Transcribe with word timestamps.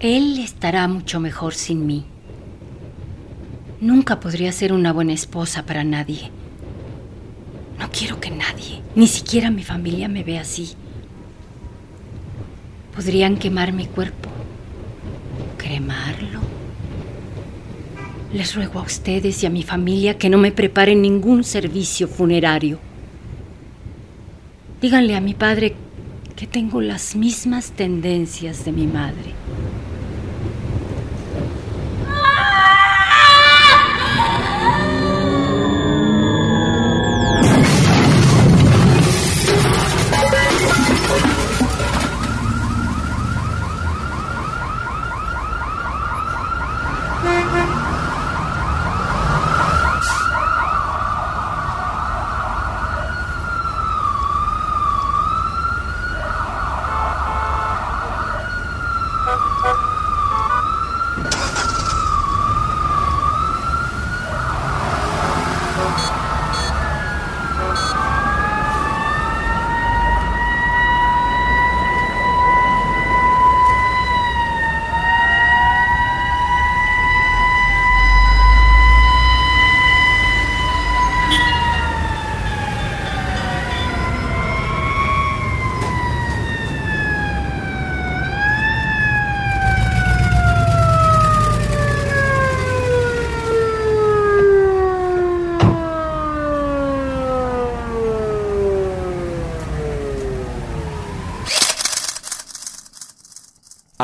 Él 0.00 0.38
estará 0.38 0.88
mucho 0.88 1.20
mejor 1.20 1.52
sin 1.52 1.86
mí. 1.86 2.06
Nunca 3.82 4.18
podría 4.18 4.50
ser 4.50 4.72
una 4.72 4.94
buena 4.94 5.12
esposa 5.12 5.66
para 5.66 5.84
nadie. 5.84 6.30
No 7.78 7.90
quiero 7.90 8.18
que 8.18 8.30
nadie, 8.30 8.80
ni 8.94 9.06
siquiera 9.06 9.50
mi 9.50 9.62
familia, 9.62 10.08
me 10.08 10.24
vea 10.24 10.40
así. 10.40 10.70
Podrían 12.96 13.36
quemar 13.36 13.74
mi 13.74 13.84
cuerpo, 13.84 14.30
cremarlo. 15.58 16.40
Les 18.32 18.54
ruego 18.54 18.80
a 18.80 18.84
ustedes 18.84 19.42
y 19.42 19.46
a 19.46 19.50
mi 19.50 19.62
familia 19.62 20.16
que 20.16 20.30
no 20.30 20.38
me 20.38 20.50
preparen 20.50 21.02
ningún 21.02 21.44
servicio 21.44 22.08
funerario. 22.08 22.78
Díganle 24.80 25.14
a 25.14 25.20
mi 25.20 25.34
padre 25.34 25.74
que 26.36 26.46
tengo 26.46 26.80
las 26.80 27.16
mismas 27.16 27.72
tendencias 27.72 28.64
de 28.64 28.72
mi 28.72 28.86
madre. 28.86 29.34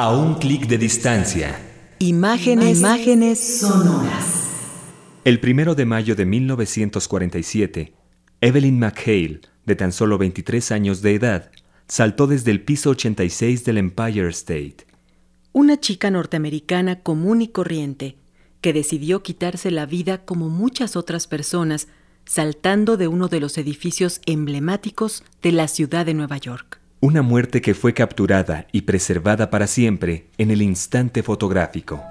A 0.06 0.10
un 0.10 0.34
clic 0.34 0.68
de 0.68 0.78
distancia. 0.78 1.58
Imágenes, 1.98 2.78
imágenes 2.78 3.58
sonoras. 3.58 4.52
El 5.24 5.40
primero 5.40 5.74
de 5.74 5.84
mayo 5.84 6.14
de 6.14 6.24
1947, 6.24 7.92
Evelyn 8.40 8.78
McHale, 8.78 9.40
de 9.64 9.74
tan 9.74 9.90
solo 9.90 10.16
23 10.16 10.70
años 10.70 11.02
de 11.02 11.16
edad, 11.16 11.50
saltó 11.88 12.28
desde 12.28 12.52
el 12.52 12.62
piso 12.62 12.90
86 12.90 13.64
del 13.64 13.78
Empire 13.78 14.28
State. 14.28 14.86
Una 15.52 15.80
chica 15.80 16.08
norteamericana 16.08 17.00
común 17.00 17.42
y 17.42 17.48
corriente, 17.48 18.16
que 18.60 18.72
decidió 18.72 19.24
quitarse 19.24 19.72
la 19.72 19.86
vida 19.86 20.24
como 20.24 20.48
muchas 20.48 20.94
otras 20.94 21.26
personas, 21.26 21.88
saltando 22.24 22.96
de 22.96 23.08
uno 23.08 23.26
de 23.26 23.40
los 23.40 23.58
edificios 23.58 24.20
emblemáticos 24.24 25.24
de 25.42 25.50
la 25.50 25.66
ciudad 25.66 26.06
de 26.06 26.14
Nueva 26.14 26.36
York. 26.36 26.80
Una 27.00 27.20
muerte 27.20 27.60
que 27.60 27.74
fue 27.74 27.92
capturada 27.92 28.68
y 28.72 28.82
preservada 28.82 29.50
para 29.50 29.66
siempre 29.66 30.30
en 30.38 30.50
el 30.50 30.62
instante 30.62 31.22
fotográfico. 31.22 32.02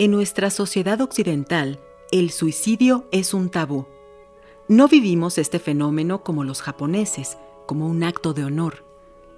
En 0.00 0.10
nuestra 0.10 0.50
sociedad 0.50 1.00
occidental, 1.00 1.78
el 2.10 2.32
suicidio 2.32 3.08
es 3.12 3.32
un 3.32 3.48
tabú. 3.48 3.86
No 4.66 4.88
vivimos 4.88 5.38
este 5.38 5.60
fenómeno 5.60 6.24
como 6.24 6.42
los 6.42 6.62
japoneses, 6.62 7.38
como 7.66 7.86
un 7.86 8.02
acto 8.02 8.34
de 8.34 8.44
honor, 8.44 8.84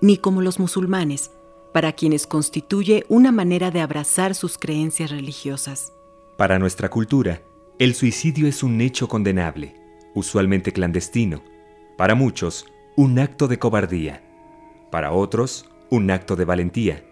ni 0.00 0.18
como 0.18 0.42
los 0.42 0.58
musulmanes, 0.58 1.30
para 1.72 1.92
quienes 1.92 2.26
constituye 2.26 3.04
una 3.08 3.32
manera 3.32 3.70
de 3.70 3.80
abrazar 3.80 4.34
sus 4.34 4.58
creencias 4.58 5.10
religiosas. 5.10 5.92
Para 6.36 6.58
nuestra 6.58 6.88
cultura, 6.88 7.42
el 7.78 7.94
suicidio 7.94 8.46
es 8.46 8.62
un 8.62 8.80
hecho 8.80 9.08
condenable, 9.08 9.74
usualmente 10.14 10.72
clandestino. 10.72 11.42
Para 11.98 12.14
muchos, 12.14 12.66
un 12.96 13.18
acto 13.18 13.48
de 13.48 13.58
cobardía. 13.58 14.22
Para 14.90 15.12
otros, 15.12 15.66
un 15.90 16.10
acto 16.10 16.36
de 16.36 16.44
valentía. 16.44 17.04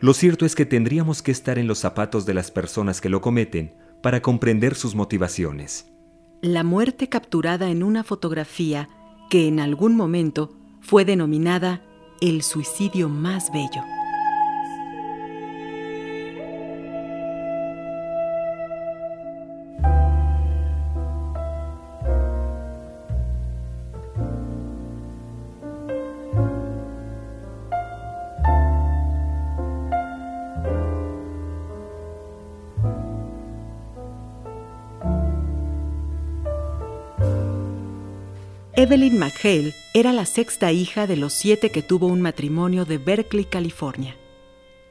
Lo 0.00 0.14
cierto 0.14 0.46
es 0.46 0.54
que 0.54 0.66
tendríamos 0.66 1.22
que 1.22 1.32
estar 1.32 1.58
en 1.58 1.66
los 1.66 1.78
zapatos 1.78 2.26
de 2.26 2.34
las 2.34 2.50
personas 2.50 3.00
que 3.00 3.08
lo 3.08 3.20
cometen 3.20 3.74
para 4.02 4.22
comprender 4.22 4.74
sus 4.74 4.94
motivaciones. 4.94 5.90
La 6.40 6.62
muerte 6.62 7.08
capturada 7.08 7.70
en 7.70 7.82
una 7.82 8.04
fotografía 8.04 8.88
que 9.34 9.48
en 9.48 9.58
algún 9.58 9.96
momento 9.96 10.52
fue 10.80 11.04
denominada 11.04 11.82
el 12.20 12.42
suicidio 12.42 13.08
más 13.08 13.52
bello. 13.52 13.82
Evelyn 38.76 39.16
McHale 39.20 39.72
era 39.92 40.12
la 40.12 40.26
sexta 40.26 40.72
hija 40.72 41.06
de 41.06 41.16
los 41.16 41.32
siete 41.32 41.70
que 41.70 41.80
tuvo 41.80 42.08
un 42.08 42.20
matrimonio 42.20 42.84
de 42.84 42.98
Berkeley, 42.98 43.44
California. 43.44 44.16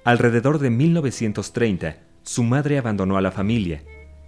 Alrededor 0.06 0.60
de 0.60 0.70
1930, 0.70 1.98
su 2.24 2.44
madre 2.44 2.78
abandonó 2.78 3.18
a 3.18 3.22
la 3.22 3.32
familia 3.32 3.84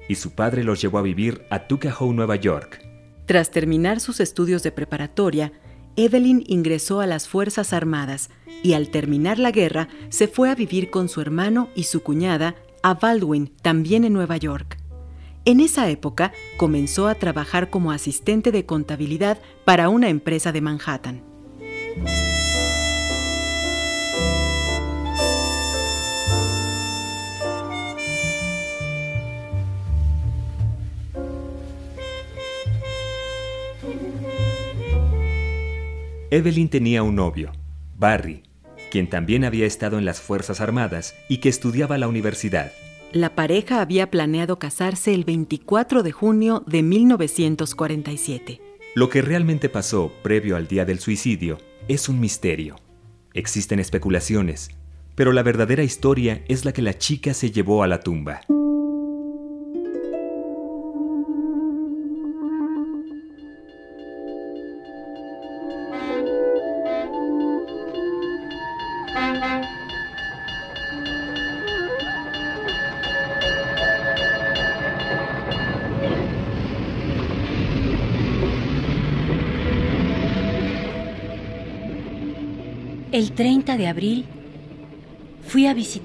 y 0.10 0.16
su 0.16 0.32
padre 0.32 0.66
los 0.66 0.82
llevó 0.82 0.98
a 0.98 1.04
vivir 1.04 1.46
a 1.50 1.68
Tuckahoe, 1.68 2.14
Nueva 2.14 2.36
York. 2.36 2.86
Tras 3.28 3.50
terminar 3.50 4.02
sus 4.02 4.20
estudios 4.20 4.62
de 4.62 4.74
preparatoria, 4.74 5.54
Evelyn 5.96 6.44
ingresó 6.48 7.00
a 7.00 7.08
las 7.08 7.30
Fuerzas 7.30 7.72
Armadas 7.72 8.30
y 8.62 8.74
al 8.74 8.90
terminar 8.90 9.40
la 9.40 9.52
guerra 9.52 9.88
se 10.10 10.28
fue 10.28 10.50
a 10.50 10.56
vivir 10.56 10.90
con 10.90 11.08
su 11.08 11.22
hermano 11.22 11.70
y 11.76 11.84
su 11.84 12.04
cuñada 12.04 12.56
a 12.84 12.96
Baldwin, 12.96 13.54
también 13.62 14.04
en 14.04 14.12
Nueva 14.12 14.36
York. 14.36 14.78
En 15.48 15.60
esa 15.60 15.88
época 15.92 16.34
comenzó 16.58 17.08
a 17.08 17.14
trabajar 17.14 17.70
como 17.70 17.92
asistente 17.92 18.52
de 18.52 18.66
contabilidad 18.66 19.38
para 19.64 19.90
una 19.90 20.10
empresa 20.10 20.52
de 20.52 20.60
Manhattan. 20.60 21.22
Evelyn 36.32 36.70
tenía 36.70 37.04
un 37.04 37.16
novio, 37.16 37.52
Barry, 38.00 38.42
quien 38.90 39.08
también 39.08 39.46
había 39.46 39.68
estado 39.68 40.00
en 40.00 40.06
las 40.06 40.20
Fuerzas 40.20 40.60
Armadas 40.60 41.14
y 41.30 41.38
que 41.38 41.50
estudiaba 41.50 42.00
la 42.00 42.08
universidad. 42.08 42.72
La 43.16 43.34
pareja 43.34 43.80
había 43.80 44.12
planeado 44.12 44.60
casarse 44.60 45.14
el 45.14 45.24
24 45.24 46.04
de 46.04 46.12
junio 46.12 46.66
de 46.68 46.84
1947. 46.84 48.60
Lo 48.94 49.08
que 49.08 49.22
realmente 49.22 49.70
pasó 49.70 50.12
previo 50.22 50.58
al 50.58 50.68
día 50.68 50.84
del 50.84 51.00
suicidio 51.00 51.58
es 51.88 52.10
un 52.10 52.20
misterio. 52.20 52.76
Existen 53.34 53.80
especulaciones, 53.80 54.70
pero 55.16 55.32
la 55.32 55.44
verdadera 55.44 55.82
historia 55.82 56.44
es 56.50 56.66
la 56.66 56.74
que 56.74 56.82
la 56.82 56.98
chica 56.98 57.34
se 57.34 57.52
llevó 57.52 57.84
a 57.84 57.88
la 57.88 58.02
tumba. 58.02 58.42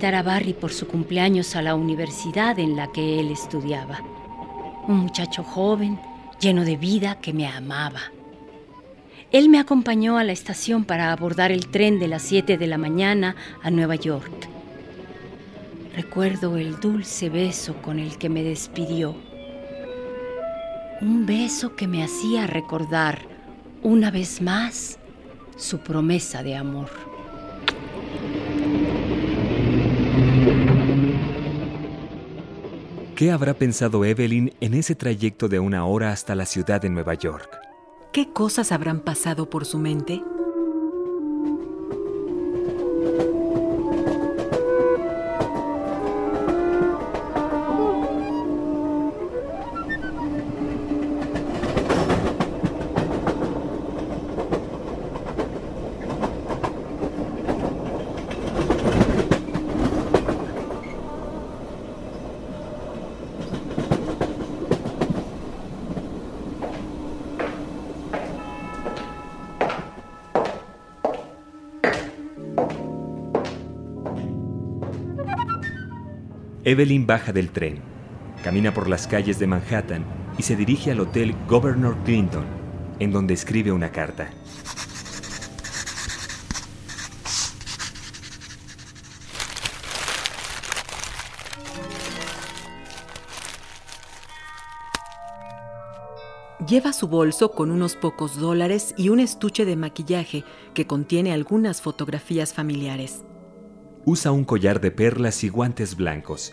A 0.02 0.22
Barry 0.22 0.54
por 0.54 0.72
su 0.72 0.86
cumpleaños 0.86 1.54
a 1.56 1.62
la 1.62 1.74
universidad 1.74 2.58
en 2.58 2.74
la 2.74 2.90
que 2.90 3.20
él 3.20 3.30
estudiaba. 3.30 4.00
Un 4.88 4.96
muchacho 4.96 5.44
joven, 5.44 6.00
lleno 6.40 6.64
de 6.64 6.76
vida, 6.76 7.20
que 7.20 7.34
me 7.34 7.46
amaba. 7.46 8.00
Él 9.30 9.50
me 9.50 9.58
acompañó 9.58 10.16
a 10.16 10.24
la 10.24 10.32
estación 10.32 10.84
para 10.84 11.12
abordar 11.12 11.52
el 11.52 11.66
tren 11.66 11.98
de 11.98 12.08
las 12.08 12.22
7 12.22 12.56
de 12.56 12.66
la 12.66 12.78
mañana 12.78 13.36
a 13.62 13.70
Nueva 13.70 13.94
York. 13.94 14.48
Recuerdo 15.94 16.56
el 16.56 16.80
dulce 16.80 17.28
beso 17.28 17.74
con 17.82 17.98
el 17.98 18.16
que 18.16 18.30
me 18.30 18.42
despidió. 18.42 19.14
Un 21.02 21.26
beso 21.26 21.76
que 21.76 21.86
me 21.86 22.02
hacía 22.02 22.46
recordar 22.46 23.20
una 23.82 24.10
vez 24.10 24.40
más 24.40 24.98
su 25.56 25.78
promesa 25.80 26.42
de 26.42 26.56
amor. 26.56 27.09
¿Qué 33.20 33.30
habrá 33.30 33.52
pensado 33.52 34.06
Evelyn 34.06 34.54
en 34.62 34.72
ese 34.72 34.94
trayecto 34.94 35.46
de 35.46 35.58
una 35.58 35.84
hora 35.84 36.10
hasta 36.10 36.34
la 36.34 36.46
ciudad 36.46 36.80
de 36.80 36.88
Nueva 36.88 37.12
York? 37.12 37.50
¿Qué 38.14 38.32
cosas 38.32 38.72
habrán 38.72 39.00
pasado 39.00 39.50
por 39.50 39.66
su 39.66 39.78
mente? 39.78 40.22
Evelyn 76.62 77.06
baja 77.06 77.32
del 77.32 77.50
tren, 77.50 77.78
camina 78.44 78.74
por 78.74 78.86
las 78.86 79.06
calles 79.06 79.38
de 79.38 79.46
Manhattan 79.46 80.04
y 80.36 80.42
se 80.42 80.56
dirige 80.56 80.90
al 80.90 81.00
hotel 81.00 81.34
Governor 81.48 81.96
Clinton, 82.04 82.44
en 82.98 83.12
donde 83.12 83.32
escribe 83.32 83.72
una 83.72 83.90
carta. 83.90 84.30
Lleva 96.68 96.92
su 96.92 97.08
bolso 97.08 97.52
con 97.52 97.70
unos 97.70 97.96
pocos 97.96 98.38
dólares 98.38 98.94
y 98.98 99.08
un 99.08 99.18
estuche 99.18 99.64
de 99.64 99.76
maquillaje 99.76 100.44
que 100.74 100.86
contiene 100.86 101.32
algunas 101.32 101.80
fotografías 101.80 102.52
familiares. 102.52 103.24
Usa 104.04 104.32
un 104.32 104.44
collar 104.44 104.80
de 104.80 104.90
perlas 104.90 105.44
y 105.44 105.48
guantes 105.48 105.96
blancos. 105.96 106.52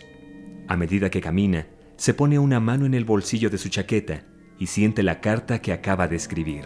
A 0.66 0.76
medida 0.76 1.10
que 1.10 1.20
camina, 1.20 1.66
se 1.96 2.12
pone 2.12 2.38
una 2.38 2.60
mano 2.60 2.84
en 2.84 2.94
el 2.94 3.04
bolsillo 3.04 3.48
de 3.48 3.58
su 3.58 3.70
chaqueta 3.70 4.24
y 4.58 4.66
siente 4.66 5.02
la 5.02 5.20
carta 5.20 5.60
que 5.60 5.72
acaba 5.72 6.08
de 6.08 6.16
escribir. 6.16 6.64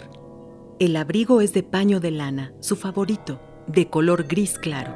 El 0.81 0.97
abrigo 0.97 1.41
es 1.41 1.53
de 1.53 1.63
paño 1.63 2.01
de 2.01 2.11
lana, 2.11 2.53
su 2.61 2.75
favorito, 2.75 3.41
de 3.69 3.89
color 3.89 4.27
gris 4.27 4.59
claro. 4.59 4.93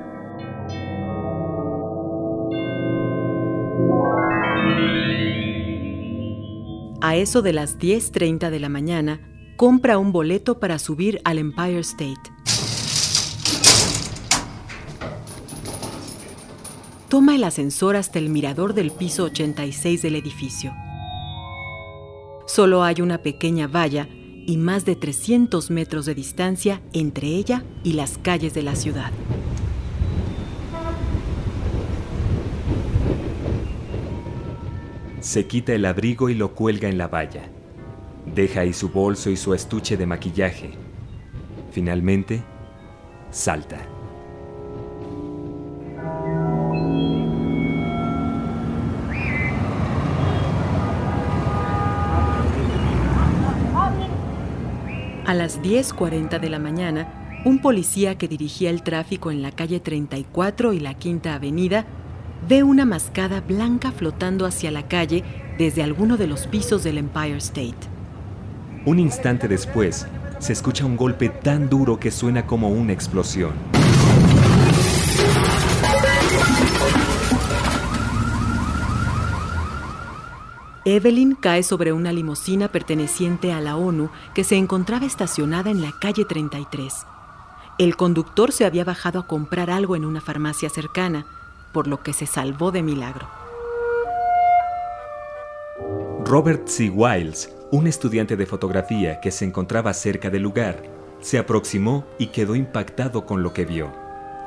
A 7.01 7.15
eso 7.15 7.43
de 7.43 7.53
las 7.53 7.79
10.30 7.79 8.51
de 8.51 8.59
la 8.59 8.69
mañana, 8.69 9.21
compra 9.57 9.99
un 9.99 10.11
boleto 10.11 10.59
para 10.59 10.81
subir 10.81 11.21
al 11.25 11.39
Empire 11.39 11.79
State. 11.79 12.33
Toma 17.17 17.35
el 17.35 17.45
ascensor 17.45 17.97
hasta 17.97 18.19
el 18.19 18.29
mirador 18.29 18.75
del 18.75 18.91
piso 18.91 19.25
86 19.25 20.03
del 20.03 20.17
edificio. 20.17 20.75
Solo 22.45 22.83
hay 22.83 23.01
una 23.01 23.23
pequeña 23.23 23.69
valla 23.69 24.07
y 24.11 24.59
más 24.59 24.85
de 24.85 24.97
300 24.97 25.71
metros 25.71 26.05
de 26.05 26.15
distancia 26.15 26.83
entre 26.93 27.29
ella 27.29 27.65
y 27.83 27.95
las 27.95 28.19
calles 28.19 28.53
de 28.53 28.63
la 28.63 28.77
ciudad. 28.77 29.11
Se 35.21 35.47
quita 35.47 35.73
el 35.73 35.87
abrigo 35.87 36.29
y 36.29 36.35
lo 36.35 36.55
cuelga 36.55 36.91
en 36.91 36.99
la 36.99 37.09
valla. 37.09 37.49
Deja 38.27 38.61
ahí 38.61 38.75
su 38.75 38.91
bolso 38.91 39.31
y 39.31 39.39
su 39.39 39.55
estuche 39.55 39.97
de 39.97 40.05
maquillaje. 40.05 40.73
Finalmente, 41.71 42.43
salta. 43.31 43.96
Las 55.39 55.63
10.40 55.63 56.41
de 56.41 56.51
la 56.51 56.59
mañana, 56.59 57.43
un 57.45 57.61
policía 57.61 58.17
que 58.17 58.29
dirigía 58.29 58.71
el 58.71 58.83
tráfico 58.83 59.31
en 59.31 59.43
la 59.43 59.53
calle 59.53 59.81
34 59.81 60.73
y 60.73 60.81
la 60.81 60.95
Quinta 60.95 61.35
Avenida 61.35 61.85
ve 62.49 62.63
una 62.63 62.85
mascada 62.85 63.41
blanca 63.41 63.93
flotando 63.93 64.47
hacia 64.47 64.71
la 64.71 64.89
calle 64.89 65.25
desde 65.59 65.83
alguno 65.83 66.17
de 66.17 66.27
los 66.27 66.47
pisos 66.47 66.85
del 66.85 66.99
Empire 66.99 67.39
State. 67.39 67.75
Un 68.85 68.99
instante 68.99 69.49
después, 69.49 70.07
se 70.39 70.53
escucha 70.53 70.85
un 70.85 70.97
golpe 70.97 71.29
tan 71.29 71.69
duro 71.69 71.99
que 71.99 72.11
suena 72.11 72.47
como 72.47 72.69
una 72.69 72.93
explosión. 72.93 73.76
Evelyn 80.89 81.35
cae 81.35 81.65
sobre 81.65 81.93
una 81.93 82.13
limusina 82.13 82.69
perteneciente 82.69 83.53
a 83.53 83.61
la 83.61 83.77
ONU 83.77 84.09
que 84.35 84.45
se 84.45 84.55
encontraba 84.55 85.05
estacionada 85.05 85.69
en 85.69 85.83
la 85.83 85.91
calle 86.01 86.25
33. 86.25 87.05
El 87.77 87.97
conductor 87.97 88.53
se 88.53 88.65
había 88.65 88.85
bajado 88.85 89.19
a 89.19 89.27
comprar 89.27 89.69
algo 89.69 89.97
en 89.97 90.05
una 90.05 90.21
farmacia 90.21 90.71
cercana, 90.71 91.27
por 91.73 91.89
lo 91.89 92.05
que 92.05 92.13
se 92.13 92.27
salvó 92.27 92.71
de 92.71 92.85
milagro. 92.85 93.27
Robert 96.25 96.69
C. 96.69 96.89
Wiles, 96.89 97.53
un 97.73 97.89
estudiante 97.89 98.37
de 98.37 98.47
fotografía 98.47 99.19
que 99.19 99.33
se 99.33 99.45
encontraba 99.45 99.93
cerca 99.93 100.31
del 100.31 100.43
lugar, 100.43 100.85
se 101.19 101.39
aproximó 101.39 102.07
y 102.17 102.29
quedó 102.29 102.55
impactado 102.55 103.27
con 103.27 103.43
lo 103.43 103.53
que 103.53 103.65
vio. 103.65 103.93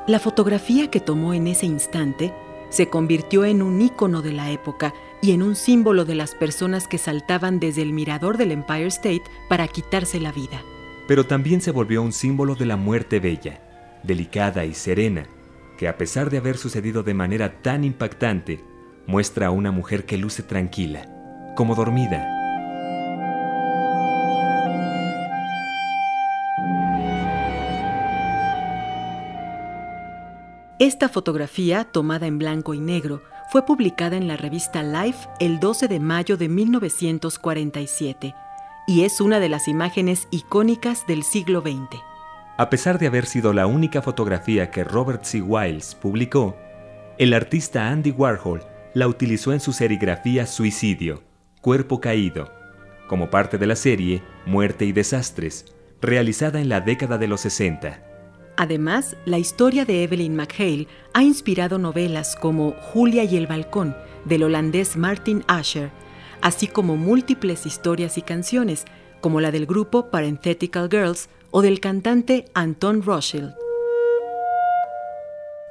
La 0.06 0.18
fotografía 0.18 0.90
que 0.90 1.00
tomó 1.00 1.34
en 1.34 1.48
ese 1.48 1.66
instante 1.66 2.32
se 2.70 2.88
convirtió 2.88 3.44
en 3.44 3.62
un 3.62 3.80
ícono 3.82 4.22
de 4.22 4.32
la 4.32 4.50
época 4.50 4.94
y 5.20 5.32
en 5.32 5.42
un 5.42 5.54
símbolo 5.54 6.04
de 6.04 6.14
las 6.14 6.34
personas 6.34 6.88
que 6.88 6.98
saltaban 6.98 7.60
desde 7.60 7.82
el 7.82 7.92
mirador 7.92 8.38
del 8.38 8.52
Empire 8.52 8.86
State 8.86 9.24
para 9.48 9.68
quitarse 9.68 10.18
la 10.18 10.32
vida. 10.32 10.62
Pero 11.06 11.26
también 11.26 11.60
se 11.60 11.72
volvió 11.72 12.02
un 12.02 12.12
símbolo 12.12 12.54
de 12.54 12.66
la 12.66 12.76
muerte 12.76 13.20
bella, 13.20 13.60
delicada 14.02 14.64
y 14.64 14.74
serena, 14.74 15.26
que 15.76 15.88
a 15.88 15.98
pesar 15.98 16.30
de 16.30 16.38
haber 16.38 16.56
sucedido 16.56 17.02
de 17.02 17.14
manera 17.14 17.60
tan 17.62 17.84
impactante, 17.84 18.64
muestra 19.06 19.48
a 19.48 19.50
una 19.50 19.72
mujer 19.72 20.06
que 20.06 20.16
luce 20.16 20.42
tranquila, 20.42 21.52
como 21.56 21.74
dormida. 21.74 22.39
Esta 30.80 31.10
fotografía, 31.10 31.84
tomada 31.84 32.26
en 32.26 32.38
blanco 32.38 32.72
y 32.72 32.80
negro, 32.80 33.22
fue 33.52 33.66
publicada 33.66 34.16
en 34.16 34.26
la 34.26 34.38
revista 34.38 34.82
Life 34.82 35.28
el 35.38 35.60
12 35.60 35.88
de 35.88 36.00
mayo 36.00 36.38
de 36.38 36.48
1947 36.48 38.34
y 38.86 39.04
es 39.04 39.20
una 39.20 39.40
de 39.40 39.50
las 39.50 39.68
imágenes 39.68 40.26
icónicas 40.30 41.06
del 41.06 41.22
siglo 41.22 41.60
XX. 41.60 42.00
A 42.56 42.70
pesar 42.70 42.98
de 42.98 43.08
haber 43.08 43.26
sido 43.26 43.52
la 43.52 43.66
única 43.66 44.00
fotografía 44.00 44.70
que 44.70 44.82
Robert 44.82 45.22
C. 45.24 45.42
Wiles 45.42 45.94
publicó, 45.94 46.56
el 47.18 47.34
artista 47.34 47.88
Andy 47.88 48.12
Warhol 48.12 48.62
la 48.94 49.06
utilizó 49.06 49.52
en 49.52 49.60
su 49.60 49.74
serigrafía 49.74 50.46
Suicidio, 50.46 51.22
Cuerpo 51.60 52.00
Caído, 52.00 52.50
como 53.06 53.28
parte 53.28 53.58
de 53.58 53.66
la 53.66 53.76
serie 53.76 54.22
Muerte 54.46 54.86
y 54.86 54.92
Desastres, 54.92 55.74
realizada 56.00 56.58
en 56.58 56.70
la 56.70 56.80
década 56.80 57.18
de 57.18 57.28
los 57.28 57.42
60. 57.42 58.09
Además, 58.60 59.16
la 59.24 59.38
historia 59.38 59.86
de 59.86 60.02
Evelyn 60.02 60.36
McHale 60.36 60.86
ha 61.14 61.22
inspirado 61.22 61.78
novelas 61.78 62.36
como 62.36 62.72
Julia 62.72 63.24
y 63.24 63.38
el 63.38 63.46
Balcón, 63.46 63.96
del 64.26 64.42
holandés 64.42 64.98
Martin 64.98 65.42
Asher, 65.46 65.90
así 66.42 66.66
como 66.66 66.98
múltiples 66.98 67.64
historias 67.64 68.18
y 68.18 68.22
canciones, 68.22 68.84
como 69.22 69.40
la 69.40 69.50
del 69.50 69.64
grupo 69.64 70.10
Parenthetical 70.10 70.90
Girls 70.90 71.30
o 71.50 71.62
del 71.62 71.80
cantante 71.80 72.44
Anton 72.52 73.02
Rothschild. 73.02 73.54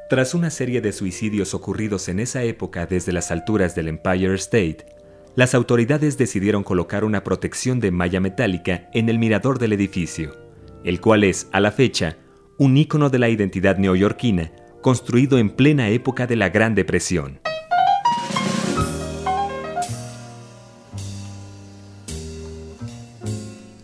Tras 0.09 0.33
una 0.33 0.49
serie 0.49 0.81
de 0.81 0.91
suicidios 0.91 1.53
ocurridos 1.53 2.09
en 2.09 2.19
esa 2.19 2.41
época 2.41 2.87
desde 2.87 3.11
las 3.11 3.29
alturas 3.29 3.75
del 3.75 3.89
Empire 3.89 4.33
State, 4.33 4.87
las 5.35 5.53
autoridades 5.53 6.17
decidieron 6.17 6.63
colocar 6.63 7.03
una 7.03 7.23
protección 7.23 7.79
de 7.79 7.91
malla 7.91 8.19
metálica 8.19 8.89
en 8.95 9.09
el 9.09 9.19
mirador 9.19 9.59
del 9.59 9.73
edificio, 9.73 10.35
el 10.83 10.99
cual 10.99 11.23
es, 11.23 11.47
a 11.51 11.59
la 11.59 11.71
fecha, 11.71 12.17
un 12.59 12.75
ícono 12.75 13.09
de 13.09 13.19
la 13.19 13.29
identidad 13.29 13.77
neoyorquina, 13.77 14.51
construido 14.81 15.37
en 15.37 15.49
plena 15.49 15.87
época 15.87 16.27
de 16.27 16.35
la 16.35 16.49
Gran 16.49 16.75
Depresión. 16.75 17.39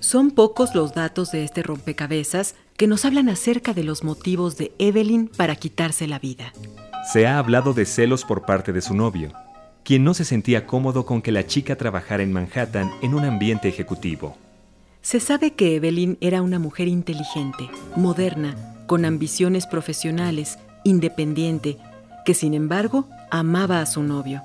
Son 0.02 0.32
pocos 0.32 0.76
los 0.76 0.94
datos 0.94 1.32
de 1.32 1.46
este 1.46 1.64
rompecabezas 1.64 2.56
que 2.76 2.88
nos 2.88 3.06
hablan 3.06 3.30
acerca 3.30 3.74
de 3.74 3.86
los 3.86 4.04
motivos 4.04 4.58
de 4.58 4.74
Evelyn 4.78 5.30
para 5.30 5.56
quitarse 5.56 6.06
la 6.06 6.20
vida. 6.20 6.52
Se 7.12 7.26
ha 7.26 7.40
hablado 7.40 7.74
de 7.74 7.86
celos 7.86 8.26
por 8.26 8.46
parte 8.46 8.74
de 8.74 8.82
su 8.82 8.94
novio, 8.94 9.32
quien 9.86 10.04
no 10.04 10.14
se 10.14 10.26
sentía 10.26 10.68
cómodo 10.68 11.06
con 11.06 11.22
que 11.22 11.32
la 11.32 11.48
chica 11.48 11.78
trabajara 11.78 12.24
en 12.24 12.34
Manhattan 12.34 12.92
en 13.02 13.14
un 13.14 13.24
ambiente 13.24 13.70
ejecutivo. 13.70 14.38
Se 15.06 15.20
sabe 15.20 15.54
que 15.54 15.76
Evelyn 15.76 16.18
era 16.20 16.42
una 16.42 16.58
mujer 16.58 16.88
inteligente, 16.88 17.70
moderna, 17.96 18.56
con 18.88 19.06
ambiciones 19.06 19.68
profesionales, 19.68 20.58
independiente, 20.84 21.78
que 22.26 22.34
sin 22.34 22.56
embargo 22.56 23.08
amaba 23.30 23.82
a 23.82 23.86
su 23.86 24.02
novio. 24.02 24.42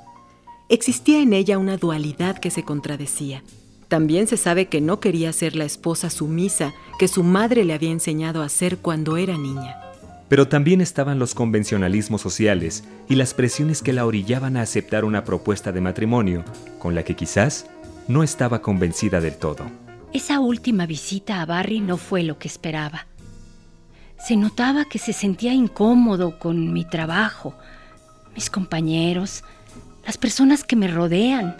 Existía 0.69 1.23
en 1.23 1.33
ella 1.33 1.57
una 1.57 1.79
dualidad 1.79 2.37
que 2.37 2.50
se 2.50 2.62
contradecía. 2.62 3.43
También 3.88 4.26
se 4.26 4.37
sabe 4.37 4.67
que 4.67 4.83
no 4.83 5.00
quería 5.00 5.33
ser 5.33 5.57
la 5.57 5.64
esposa 5.64 6.11
sumisa 6.11 6.75
que 6.99 7.09
su 7.09 7.23
madre 7.23 7.64
le 7.64 7.73
había 7.73 7.90
enseñado 7.90 8.43
a 8.43 8.50
ser 8.50 8.76
cuando 8.76 9.17
era 9.17 9.38
niña. 9.38 9.79
Pero 10.29 10.47
también 10.47 10.83
estaban 10.83 11.19
los 11.19 11.35
convencionalismos 11.35 12.21
sociales 12.21 12.85
y 13.09 13.14
las 13.14 13.33
presiones 13.33 13.81
que 13.81 13.95
la 13.95 14.05
orillaban 14.05 14.59
a 14.59 14.61
aceptar 14.61 15.07
una 15.07 15.25
propuesta 15.25 15.73
de 15.73 15.81
matrimonio 15.81 16.45
con 16.79 16.95
la 16.95 17.02
que 17.02 17.17
quizás 17.17 17.64
no 18.09 18.23
estaba 18.23 18.61
convencida 18.61 19.23
del 19.23 19.38
todo. 19.38 19.64
Esa 20.12 20.40
última 20.40 20.87
visita 20.87 21.40
a 21.40 21.47
Barry 21.47 21.79
no 21.81 21.97
fue 21.97 22.25
lo 22.25 22.37
que 22.37 22.49
esperaba. 22.49 23.07
Se 24.19 24.37
notaba 24.37 24.85
que 24.85 24.99
se 24.99 25.12
sentía 25.12 25.55
incómodo 25.55 26.38
con 26.38 26.73
mi 26.73 26.85
trabajo, 26.85 27.55
mis 28.35 28.50
compañeros, 28.50 29.45
las 30.05 30.19
personas 30.19 30.64
que 30.64 30.75
me 30.75 30.88
rodean. 30.88 31.57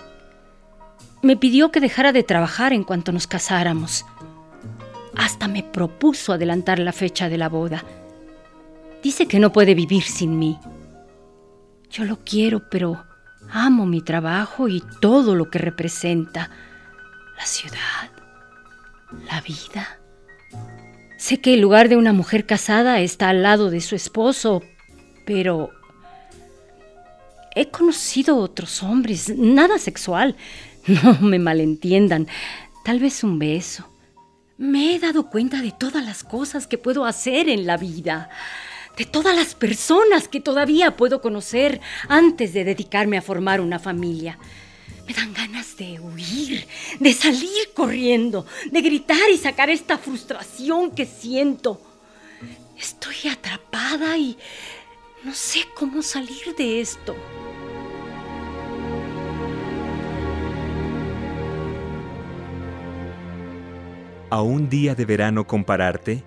Me 1.23 1.37
pidió 1.37 1.71
que 1.71 1.81
dejara 1.81 2.13
de 2.13 2.25
trabajar 2.25 2.73
en 2.73 2.83
cuanto 2.83 3.13
nos 3.13 3.29
casáramos. 3.29 4.05
Hasta 5.17 5.47
me 5.47 5.63
propuso 5.63 6.33
adelantar 6.33 6.81
la 6.81 6.93
fecha 6.93 7.29
de 7.29 7.39
la 7.39 7.49
boda. 7.49 7.85
Dice 9.03 9.27
que 9.27 9.39
no 9.39 9.53
puede 9.53 9.75
vivir 9.75 10.03
sin 10.03 10.39
mí. 10.39 10.59
Yo 11.89 12.05
lo 12.05 12.19
quiero, 12.25 12.69
pero 12.69 13.05
amo 13.53 13.87
mi 13.87 14.03
trabajo 14.03 14.69
y 14.69 14.83
todo 15.01 15.37
lo 15.37 15.51
que 15.51 15.59
representa. 15.59 16.51
La 17.37 17.47
ciudad, 17.47 18.11
la 19.27 19.41
vida. 19.41 20.01
Sé 21.17 21.41
que 21.41 21.55
el 21.55 21.61
lugar 21.61 21.89
de 21.89 21.97
una 21.97 22.13
mujer 22.13 22.47
casada 22.47 23.01
está 23.01 23.29
al 23.29 23.43
lado 23.43 23.71
de 23.71 23.81
su 23.81 23.95
esposo, 23.95 24.63
pero 25.27 25.71
he 27.55 27.69
conocido 27.69 28.37
otros 28.39 28.83
hombres, 28.83 29.35
nada 29.37 29.79
sexual, 29.79 30.37
No 30.87 31.19
me 31.21 31.39
malentiendan, 31.39 32.27
tal 32.85 33.01
vez 33.01 33.23
un 33.25 33.39
beso. 33.39 33.89
Me 34.57 34.95
he 34.95 34.99
dado 34.99 35.31
cuenta 35.31 35.63
de 35.63 35.73
todas 35.73 36.05
las 36.05 36.23
cosas 36.23 36.67
que 36.67 36.79
puedo 36.79 37.05
hacer 37.05 37.49
en 37.49 37.67
la 37.67 37.77
vida, 37.77 38.29
de 38.97 39.07
todas 39.07 39.35
las 39.35 39.55
personas 39.55 40.29
que 40.29 40.41
todavía 40.41 40.97
puedo 40.97 41.21
conocer 41.21 41.81
antes 42.09 42.53
de 42.53 42.65
dedicarme 42.65 43.17
a 43.17 43.23
formar 43.23 43.61
una 43.61 43.79
familia. 43.79 44.39
Me 45.11 45.17
dan 45.17 45.35
ganas 45.35 45.77
de 45.77 45.99
huir, 45.99 46.69
de 47.01 47.13
salir 47.13 47.73
corriendo, 47.75 48.47
de 48.71 48.81
gritar 48.81 49.29
y 49.35 49.37
sacar 49.37 49.69
esta 49.69 49.99
frustración 49.99 50.93
que 50.93 51.05
siento. 51.05 51.81
Estoy 52.79 53.29
atrapada 53.29 54.17
y 54.17 54.39
no 55.25 55.35
sé 55.35 55.67
cómo 55.75 56.01
salir 56.03 56.55
de 56.57 56.81
esto. 56.81 57.17
a 64.31 64.43
un 64.43 64.69
día 64.69 64.95
de 64.95 65.05
verano 65.07 65.45
compararte? 65.45 66.23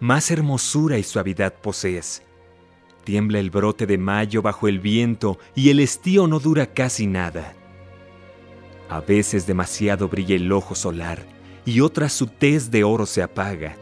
Más 0.00 0.30
hermosura 0.30 0.98
y 0.98 1.02
suavidad 1.02 1.54
posees. 1.54 2.22
Tiembla 3.04 3.38
el 3.38 3.48
brote 3.48 3.86
de 3.86 3.96
mayo 3.96 4.42
bajo 4.42 4.68
el 4.68 4.80
viento 4.80 5.38
y 5.54 5.70
el 5.70 5.80
estío 5.80 6.26
no 6.26 6.40
dura 6.40 6.74
casi 6.74 7.06
nada. 7.06 7.54
A 8.88 9.00
veces 9.00 9.46
demasiado 9.46 10.08
brilla 10.08 10.36
el 10.36 10.50
ojo 10.52 10.74
solar 10.74 11.24
y 11.64 11.80
otra 11.80 12.08
su 12.08 12.26
tez 12.26 12.70
de 12.70 12.84
oro 12.84 13.06
se 13.06 13.22
apaga. 13.22 13.76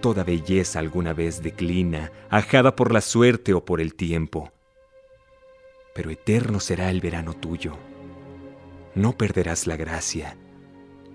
Toda 0.00 0.24
belleza 0.24 0.78
alguna 0.78 1.12
vez 1.12 1.42
declina, 1.42 2.12
ajada 2.30 2.76
por 2.76 2.92
la 2.92 3.00
suerte 3.00 3.54
o 3.54 3.64
por 3.64 3.80
el 3.80 3.94
tiempo. 3.94 4.52
Pero 5.94 6.10
eterno 6.10 6.60
será 6.60 6.90
el 6.90 7.00
verano 7.00 7.34
tuyo. 7.34 7.76
No 8.94 9.16
perderás 9.16 9.66
la 9.66 9.76
gracia 9.76 10.36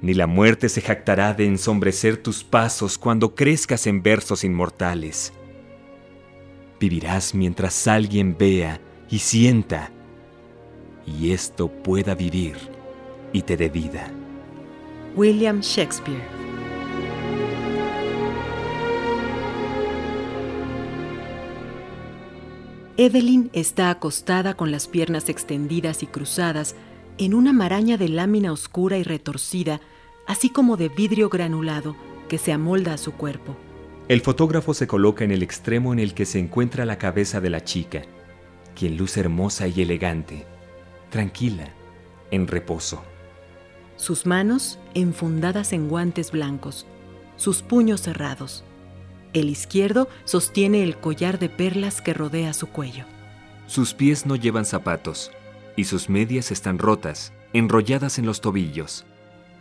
ni 0.01 0.13
la 0.13 0.27
muerte 0.27 0.69
se 0.69 0.81
jactará 0.81 1.33
de 1.33 1.45
ensombrecer 1.45 2.17
tus 2.17 2.43
pasos 2.43 2.97
cuando 2.97 3.33
crezcas 3.33 3.87
en 3.87 4.03
versos 4.03 4.43
inmortales. 4.43 5.33
Vivirás 6.79 7.33
mientras 7.33 7.87
alguien 7.87 8.37
vea 8.37 8.79
y 9.09 9.19
sienta, 9.19 9.91
y 11.07 11.31
esto 11.31 11.69
pueda 11.69 12.13
vivir 12.13 12.57
y 13.33 13.41
te 13.41 13.57
dé 13.57 13.69
vida. 13.69 14.11
William 15.15 15.61
Shakespeare 15.61 16.21
Evelyn 22.99 23.51
está 23.53 23.91
acostada 23.91 24.55
con 24.55 24.71
las 24.71 24.87
piernas 24.87 25.29
extendidas 25.29 26.01
y 26.01 26.07
cruzadas 26.07 26.75
en 27.19 27.35
una 27.35 27.53
maraña 27.53 27.95
de 27.95 28.09
lámina 28.09 28.51
oscura 28.51 28.97
y 28.97 29.03
retorcida, 29.03 29.81
así 30.25 30.49
como 30.49 30.77
de 30.77 30.89
vidrio 30.89 31.29
granulado 31.29 31.95
que 32.27 32.39
se 32.39 32.51
amolda 32.51 32.93
a 32.93 32.97
su 32.97 33.13
cuerpo. 33.13 33.55
El 34.07 34.21
fotógrafo 34.21 34.73
se 34.73 34.87
coloca 34.87 35.23
en 35.23 35.31
el 35.31 35.43
extremo 35.43 35.93
en 35.93 35.99
el 35.99 36.15
que 36.15 36.25
se 36.25 36.39
encuentra 36.39 36.85
la 36.85 36.97
cabeza 36.97 37.39
de 37.39 37.51
la 37.51 37.63
chica, 37.63 38.01
quien 38.75 38.97
luce 38.97 39.19
hermosa 39.19 39.67
y 39.67 39.81
elegante, 39.81 40.47
tranquila, 41.09 41.69
en 42.31 42.47
reposo. 42.47 43.03
Sus 43.95 44.25
manos 44.25 44.79
enfundadas 44.93 45.73
en 45.73 45.87
guantes 45.89 46.31
blancos, 46.31 46.85
sus 47.35 47.61
puños 47.61 48.01
cerrados. 48.01 48.63
El 49.33 49.49
izquierdo 49.49 50.07
sostiene 50.23 50.83
el 50.83 50.97
collar 50.97 51.39
de 51.39 51.49
perlas 51.49 52.01
que 52.01 52.13
rodea 52.13 52.53
su 52.53 52.67
cuello. 52.67 53.05
Sus 53.67 53.93
pies 53.93 54.25
no 54.25 54.35
llevan 54.35 54.65
zapatos, 54.65 55.31
y 55.75 55.85
sus 55.85 56.09
medias 56.09 56.51
están 56.51 56.79
rotas, 56.79 57.33
enrolladas 57.53 58.17
en 58.17 58.25
los 58.25 58.41
tobillos. 58.41 59.05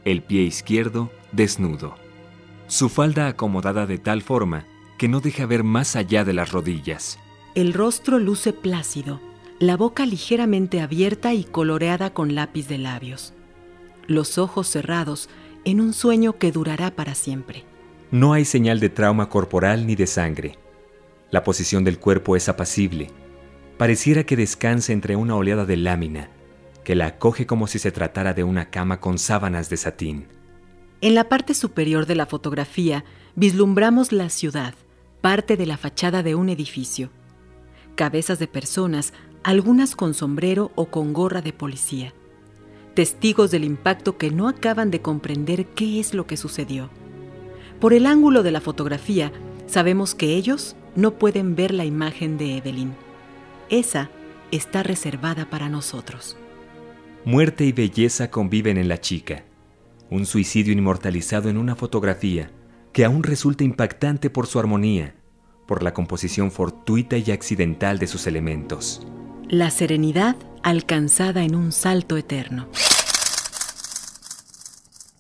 El 0.05 0.23
pie 0.23 0.43
izquierdo 0.43 1.11
desnudo. 1.33 1.97
Su 2.69 2.89
falda 2.89 3.27
acomodada 3.29 3.87
de 3.87 3.99
tal 3.99 4.23
forma 4.23 4.67
que 4.99 5.09
no 5.09 5.21
deja 5.21 5.47
ver 5.47 5.63
más 5.63 5.97
allá 5.97 6.25
de 6.25 6.33
las 6.33 6.53
rodillas. 6.53 7.19
El 7.55 7.75
rostro 7.75 8.19
luce 8.19 8.53
plácido, 8.53 9.21
la 9.59 9.77
boca 9.77 10.05
ligeramente 10.05 10.81
abierta 10.81 11.33
y 11.33 11.45
coloreada 11.45 12.13
con 12.13 12.35
lápiz 12.35 12.69
de 12.69 12.79
labios. 12.79 13.33
Los 14.07 14.39
ojos 14.39 14.69
cerrados 14.69 15.29
en 15.65 15.81
un 15.81 15.93
sueño 15.93 16.39
que 16.39 16.53
durará 16.53 16.91
para 16.91 17.15
siempre. 17.15 17.65
No 18.11 18.33
hay 18.33 18.45
señal 18.45 18.81
de 18.81 18.91
trauma 18.91 19.29
corporal 19.29 19.87
ni 19.87 19.97
de 19.97 20.07
sangre. 20.07 20.59
La 21.31 21.43
posición 21.43 21.85
del 21.85 21.99
cuerpo 21.99 22.37
es 22.37 22.49
apacible, 22.49 23.11
pareciera 23.79 24.25
que 24.25 24.37
descansa 24.37 24.93
entre 24.93 25.17
una 25.17 25.35
oleada 25.35 25.65
de 25.65 25.77
lámina, 25.77 26.31
que 26.85 26.95
la 26.95 27.07
acoge 27.07 27.47
como 27.47 27.67
si 27.67 27.79
se 27.79 27.91
tratara 27.91 28.33
de 28.33 28.45
una 28.45 28.71
cama 28.71 29.01
con 29.01 29.19
sábanas 29.19 29.69
de 29.71 29.77
satín. 29.77 30.29
En 31.01 31.15
la 31.15 31.29
parte 31.29 31.53
superior 31.53 32.07
de 32.07 32.15
la 32.15 32.27
fotografía 32.27 33.05
vislumbramos 33.35 34.13
la 34.13 34.29
ciudad, 34.29 34.75
parte 35.21 35.57
de 35.57 35.67
la 35.67 35.77
fachada 35.77 36.23
de 36.23 36.35
un 36.35 36.49
edificio. 36.49 37.11
Cabezas 37.97 38.39
de 38.39 38.47
personas, 38.47 39.13
algunas 39.47 39.97
con 39.97 40.13
sombrero 40.13 40.73
o 40.75 40.87
con 40.87 41.15
gorra 41.15 41.41
de 41.41 41.55
policía. 41.55 42.13
Testigos 42.95 43.51
del 43.51 43.65
impacto 43.65 44.19
que 44.19 44.31
no 44.31 44.49
acaban 44.49 44.91
de 44.91 45.01
comprender 45.01 45.67
qué 45.67 46.01
es 46.01 46.13
lo 46.13 46.27
que 46.27 46.37
sucedió. 46.37 46.91
Por 47.81 47.93
el 47.95 48.07
ángulo 48.07 48.43
de 48.43 48.51
la 48.51 48.61
fotografía, 48.61 49.33
sabemos 49.67 50.15
que 50.15 50.35
ellos 50.35 50.77
no 50.95 51.13
pueden 51.13 51.57
ver 51.57 51.73
la 51.73 51.85
imagen 51.85 52.37
de 52.37 52.59
Evelyn 52.59 52.95
esa 53.69 54.11
está 54.53 54.83
reservada 54.83 55.51
para 55.51 55.69
nosotros. 55.69 56.37
Muerte 57.25 57.65
y 57.65 57.73
belleza 57.73 58.31
conviven 58.31 58.79
en 58.79 58.89
la 58.89 59.01
chica. 59.01 59.45
Un 60.09 60.25
suicidio 60.25 60.73
inmortalizado 60.73 61.49
en 61.49 61.57
una 61.57 61.75
fotografía 61.75 62.51
que 62.93 63.05
aún 63.05 63.25
resulta 63.25 63.65
impactante 63.65 64.31
por 64.31 64.47
su 64.47 64.61
armonía, 64.61 65.17
por 65.67 65.83
la 65.83 65.93
composición 65.93 66.53
fortuita 66.53 67.17
y 67.17 67.33
accidental 67.33 67.99
de 67.99 68.07
sus 68.07 68.29
elementos. 68.29 69.07
La 69.49 69.71
serenidad 69.71 70.35
alcanzada 70.65 71.45
en 71.45 71.55
un 71.55 71.71
salto 71.71 72.17
eterno. 72.17 72.67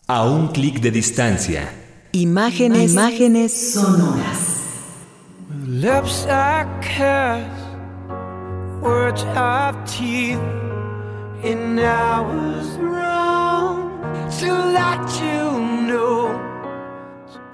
A 0.09 0.25
un 0.25 0.49
clic 0.49 0.81
de 0.81 0.91
distancia. 0.91 1.73
Imágenes, 2.11 2.91
imágenes 2.91 3.73
sonoras. 3.73 4.65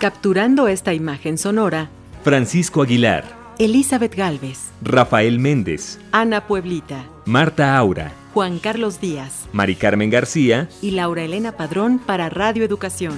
Capturando 0.00 0.66
esta 0.66 0.94
imagen 0.94 1.38
sonora, 1.38 1.88
Francisco 2.24 2.82
Aguilar, 2.82 3.24
Elizabeth 3.60 4.16
Galvez, 4.16 4.72
Rafael 4.82 5.38
Méndez, 5.38 6.00
Ana 6.10 6.44
Pueblita, 6.44 7.04
Marta 7.24 7.76
Aura, 7.76 8.10
Juan 8.32 8.58
Carlos 8.58 8.98
Díaz, 8.98 9.46
Mari 9.52 9.74
Carmen 9.76 10.08
García 10.08 10.68
y 10.80 10.92
Laura 10.92 11.22
Elena 11.22 11.52
Padrón 11.52 11.98
para 11.98 12.30
Radio 12.30 12.64
Educación. 12.64 13.14